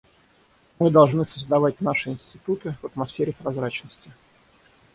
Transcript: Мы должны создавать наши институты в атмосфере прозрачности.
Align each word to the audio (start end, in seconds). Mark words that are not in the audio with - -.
Мы 0.79 0.89
должны 0.89 1.27
создавать 1.27 1.79
наши 1.79 2.09
институты 2.09 2.75
в 2.81 2.85
атмосфере 2.87 3.33
прозрачности. 3.33 4.11